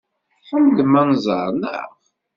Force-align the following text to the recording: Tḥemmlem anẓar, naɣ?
Tḥemmlem 0.37 0.93
anẓar, 1.01 1.49
naɣ? 1.53 1.89